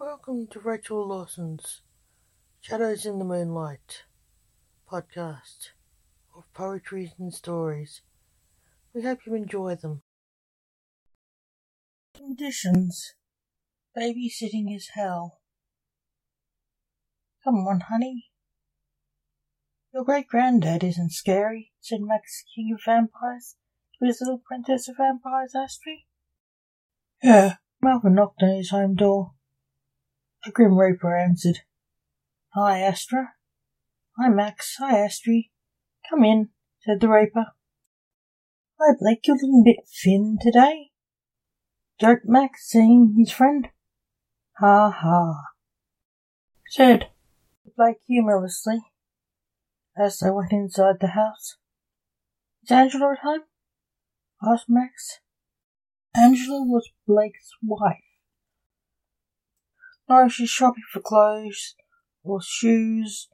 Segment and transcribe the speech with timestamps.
[0.00, 1.82] Welcome to Rachel Lawson's
[2.60, 4.04] Shadows in the Moonlight
[4.88, 5.70] podcast
[6.36, 8.02] of poetry and stories.
[8.94, 10.02] We hope you enjoy them.
[12.14, 13.14] Conditions
[13.96, 15.40] Babysitting is hell.
[17.42, 18.26] Come on, honey.
[19.92, 23.56] Your great granddad isn't scary, said Max, king of vampires,
[23.98, 25.98] to his little princess of vampires, Astrid.
[27.20, 29.32] Yeah, Malvin knocked on his home door.
[30.48, 31.58] The Grim Reaper answered.
[32.54, 33.34] Hi, Astra.
[34.18, 34.76] Hi, Max.
[34.78, 35.44] Hi, Astrid.
[36.08, 36.48] Come in,
[36.80, 37.48] said the Reaper.
[38.98, 39.20] Blake.
[39.26, 40.88] You're looking a bit thin today.
[42.00, 43.68] joked Max, seeing his friend.
[44.58, 45.34] Ha ha,
[46.70, 47.10] said
[47.76, 48.80] Blake humorlessly
[49.98, 51.58] as they went inside the house.
[52.62, 53.42] Is Angela at home?
[54.42, 55.18] asked Max.
[56.16, 58.07] Angela was Blake's wife.
[60.08, 61.74] No, she's shopping for clothes
[62.24, 63.28] or shoes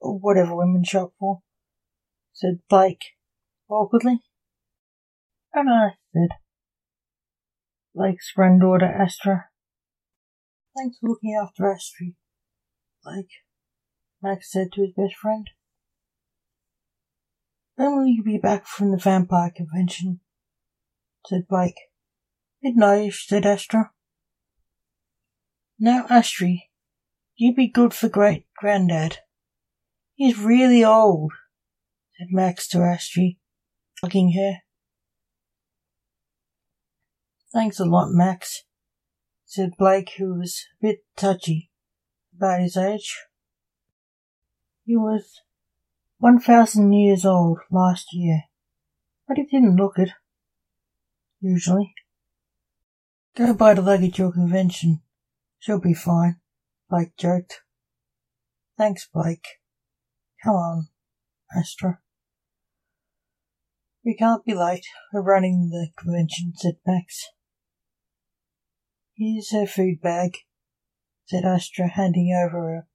[0.00, 1.42] or whatever women shop for,
[2.32, 3.04] said Blake
[3.68, 4.20] awkwardly.
[5.52, 6.36] And I said,
[7.94, 9.46] Blake's granddaughter Astra.
[10.76, 12.14] Thanks for looking after Astrid,
[13.04, 13.30] Blake,
[14.20, 15.48] Max said to his best friend.
[17.76, 20.20] When will you be back from the vampire convention?
[21.26, 21.78] said Blake.
[22.62, 23.93] Midnight, said Astra.
[25.84, 26.60] Now, Astrid,
[27.36, 29.18] you be good for great granddad.
[30.14, 31.34] He's really old,
[32.16, 33.34] said Max to Astrid,
[34.00, 34.62] hugging her.
[37.52, 38.62] Thanks a lot, Max,
[39.44, 41.70] said Blake, who was a bit touchy
[42.34, 43.18] about his age.
[44.86, 45.42] He was
[46.16, 48.44] one thousand years old last year,
[49.28, 50.12] but he didn't look it,
[51.42, 51.92] usually.
[53.36, 55.02] Go buy the at your convention.
[55.64, 56.40] She'll be fine,
[56.90, 57.62] Blake joked.
[58.76, 59.46] Thanks, Blake.
[60.44, 60.88] Come on,
[61.56, 62.00] Astra.
[64.04, 64.84] We can't be late.
[65.10, 67.30] We're running the convention, said Max.
[69.16, 70.36] Here's her food bag,
[71.24, 72.86] said Astra, handing over a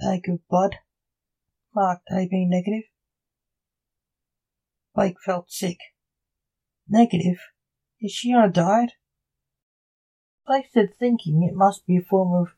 [0.00, 0.74] bag of blood,
[1.76, 2.88] marked AB negative.
[4.96, 5.78] Blake felt sick.
[6.88, 7.38] Negative?
[8.00, 8.94] Is she on a diet?
[10.46, 12.54] Blake said thinking it must be a form of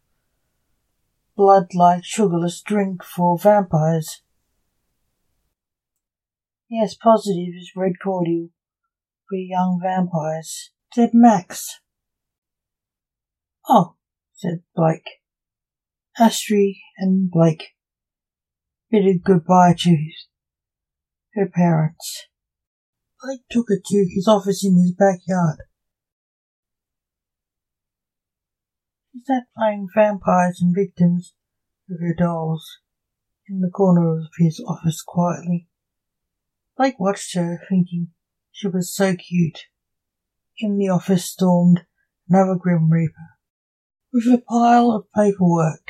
[1.37, 4.23] blood-like sugarless drink for vampires.
[6.69, 8.49] Yes, positive is red cordial
[9.29, 11.81] for young vampires, said Max.
[13.69, 13.95] Oh,
[14.35, 15.21] said Blake.
[16.19, 17.75] Astrid and Blake
[18.91, 19.97] bidded goodbye to
[21.35, 22.27] her parents.
[23.23, 25.59] Blake took her to his office in his backyard.
[29.17, 31.33] He sat playing vampires and victims
[31.89, 32.81] with her dolls
[33.49, 35.69] in the corner of his office quietly.
[36.77, 38.09] Blake watched her, thinking
[38.53, 39.69] she was so cute.
[40.59, 41.87] In the office stormed
[42.29, 43.39] another Grim Reaper
[44.13, 45.89] with a pile of paperwork.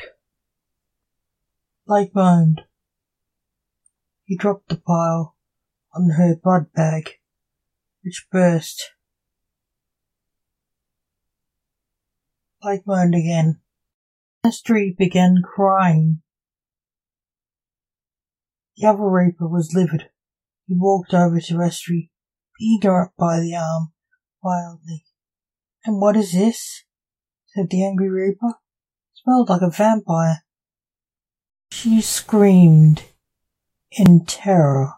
[1.85, 2.61] Blake moaned.
[4.23, 5.35] He dropped the pile
[5.93, 7.19] on her blood bag,
[8.05, 8.93] which burst.
[12.67, 13.61] Blake moaned again.
[14.43, 16.21] Astrid began crying.
[18.75, 20.09] The other Reaper was livid.
[20.67, 22.09] He walked over to Astrid,
[22.59, 23.93] picking her up by the arm
[24.43, 25.05] wildly.
[25.85, 26.83] And what is this?
[27.45, 28.55] said the angry Reaper.
[29.13, 30.43] Smelled like a vampire.
[31.71, 33.03] She screamed
[33.91, 34.91] in terror.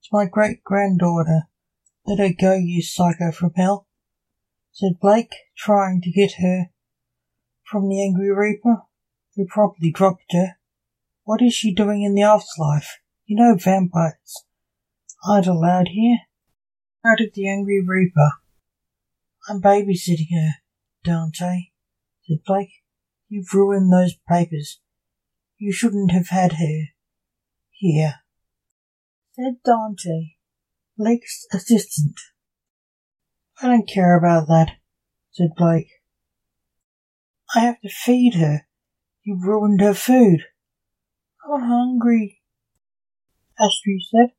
[0.00, 1.42] It's my great granddaughter.
[2.04, 3.87] Let her go, you psycho from hell,
[4.78, 6.66] said Blake, trying to get her
[7.64, 8.82] from the angry Reaper,
[9.34, 10.56] who promptly dropped her.
[11.24, 13.00] What is she doing in the afterlife?
[13.26, 14.44] You know vampires
[15.28, 16.18] aren't allowed here,
[17.04, 18.30] shouted the angry Reaper.
[19.48, 20.52] I'm babysitting her,
[21.02, 21.70] Dante,
[22.22, 22.70] said Blake.
[23.28, 24.78] You've ruined those papers.
[25.58, 26.82] You shouldn't have had her
[27.70, 28.20] here,
[29.32, 30.36] said Dante,
[30.96, 32.20] Blake's assistant.
[33.60, 34.76] I don't care about that,
[35.32, 35.88] said Blake.
[37.56, 38.68] I have to feed her.
[39.24, 40.44] You ruined her food.
[41.44, 42.40] I'm hungry,
[43.58, 44.34] Astrid said.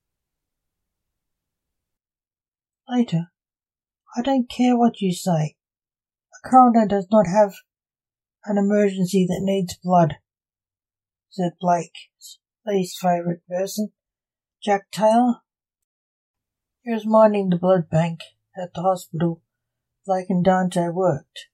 [2.87, 3.31] Later,
[4.15, 5.55] I don't care what you say.
[6.33, 7.53] A coroner does not have
[8.45, 10.15] an emergency that needs blood,
[11.29, 13.91] said Blake's least favourite person,
[14.63, 15.41] Jack Taylor.
[16.83, 18.21] He was minding the blood bank
[18.61, 19.41] at the hospital
[20.05, 21.47] Blake and Dante worked.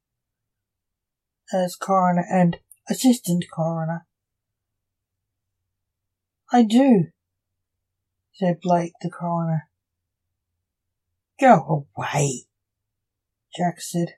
[1.53, 2.57] as coroner and
[2.89, 4.05] assistant coroner.
[6.51, 7.05] I do,
[8.33, 9.69] said Blake the coroner.
[11.39, 12.45] Go away,
[13.55, 14.15] Jack said.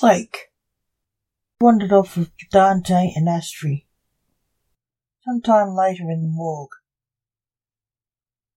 [0.00, 0.52] Blake
[1.60, 3.80] wandered off with Dante and Astrid.
[5.24, 6.70] Sometime later in the morgue.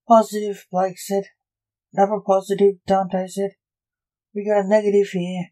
[0.06, 1.24] Positive, Blake said.
[1.94, 3.50] Another positive, Dante said.
[4.34, 5.48] We got a negative here,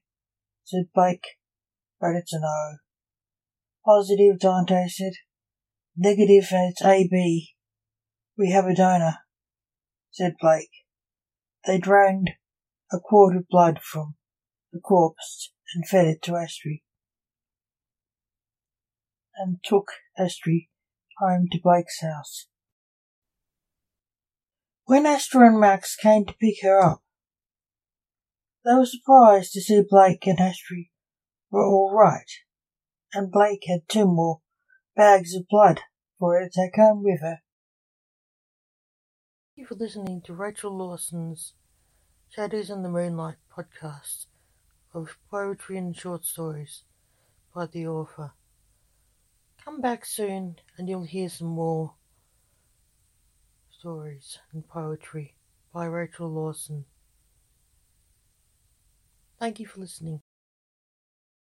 [0.65, 1.27] said Blake,
[2.01, 2.77] but it's an O.
[3.85, 5.13] Positive, Dante said.
[5.97, 7.51] Negative, and it's AB.
[8.39, 9.19] We have a donor,
[10.11, 10.71] said Blake.
[11.67, 12.31] They drained
[12.91, 14.15] a quart of blood from
[14.73, 16.79] the corpse and fed it to Astrid.
[19.37, 19.89] And took
[20.19, 20.63] Astrid
[21.19, 22.47] home to Blake's house.
[24.91, 27.05] When Astrid and Max came to pick her up,
[28.65, 30.87] they were surprised to see Blake and Astrid
[31.49, 32.29] were all right,
[33.15, 34.41] and Blake had two more
[34.97, 35.83] bags of blood
[36.19, 37.39] for her to take home with her.
[39.55, 41.55] Thank you for listening to Rachel Lawson's
[42.29, 44.27] Shadows in the Moonlight podcast
[44.93, 46.83] of poetry and short stories
[47.55, 48.33] by the author.
[49.65, 51.95] Come back soon and you'll hear some more
[53.81, 55.35] stories and poetry
[55.73, 56.85] by Rachel Lawson.
[59.39, 60.21] Thank you for listening.